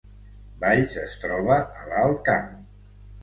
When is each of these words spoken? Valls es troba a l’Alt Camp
Valls 0.61 0.95
es 1.01 1.13
troba 1.25 1.57
a 1.81 1.85
l’Alt 1.91 2.23
Camp 2.31 2.51